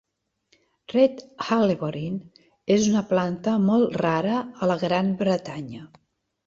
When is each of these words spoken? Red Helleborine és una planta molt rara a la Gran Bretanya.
Red 0.93 1.21
Helleborine 1.43 2.47
és 2.79 2.89
una 2.95 3.05
planta 3.13 3.57
molt 3.69 4.01
rara 4.07 4.43
a 4.43 4.73
la 4.75 4.81
Gran 4.89 5.15
Bretanya. 5.25 5.89